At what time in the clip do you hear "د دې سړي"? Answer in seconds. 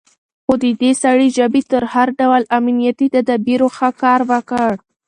0.63-1.27